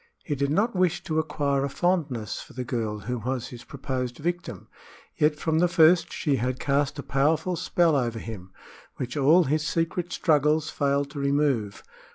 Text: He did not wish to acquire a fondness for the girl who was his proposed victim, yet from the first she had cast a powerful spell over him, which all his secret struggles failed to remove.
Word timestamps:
He 0.23 0.33
did 0.33 0.49
not 0.49 0.75
wish 0.75 1.03
to 1.03 1.19
acquire 1.19 1.63
a 1.63 1.69
fondness 1.69 2.41
for 2.41 2.53
the 2.53 2.63
girl 2.63 3.01
who 3.01 3.19
was 3.19 3.49
his 3.49 3.63
proposed 3.63 4.17
victim, 4.17 4.67
yet 5.15 5.35
from 5.35 5.59
the 5.59 5.67
first 5.67 6.11
she 6.11 6.37
had 6.37 6.59
cast 6.59 6.97
a 6.97 7.03
powerful 7.03 7.55
spell 7.55 7.95
over 7.95 8.17
him, 8.17 8.51
which 8.95 9.15
all 9.15 9.43
his 9.43 9.61
secret 9.63 10.11
struggles 10.11 10.71
failed 10.71 11.11
to 11.11 11.19
remove. 11.19 11.83